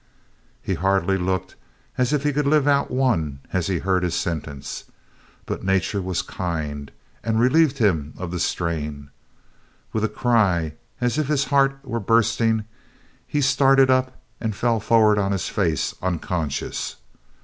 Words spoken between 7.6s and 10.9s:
him of the strain. With a cry